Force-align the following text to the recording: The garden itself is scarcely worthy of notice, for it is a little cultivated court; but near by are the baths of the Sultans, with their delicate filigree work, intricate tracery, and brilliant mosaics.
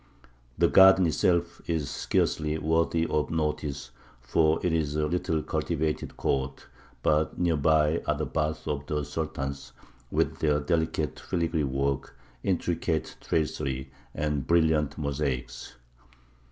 The 0.57 0.67
garden 0.67 1.05
itself 1.05 1.61
is 1.69 1.87
scarcely 1.87 2.57
worthy 2.57 3.05
of 3.05 3.29
notice, 3.29 3.91
for 4.19 4.59
it 4.65 4.73
is 4.73 4.95
a 4.95 5.05
little 5.05 5.43
cultivated 5.43 6.17
court; 6.17 6.65
but 7.03 7.37
near 7.37 7.55
by 7.55 8.01
are 8.07 8.15
the 8.17 8.25
baths 8.25 8.65
of 8.67 8.87
the 8.87 9.03
Sultans, 9.03 9.73
with 10.09 10.39
their 10.39 10.59
delicate 10.59 11.19
filigree 11.19 11.65
work, 11.65 12.17
intricate 12.43 13.15
tracery, 13.21 13.91
and 14.15 14.47
brilliant 14.47 14.97
mosaics. 14.97 15.75